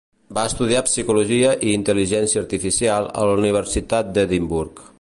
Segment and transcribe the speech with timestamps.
[0.35, 4.83] Va estudiar psicologia i intel·ligència artificial a la Universitat d'Edimburg.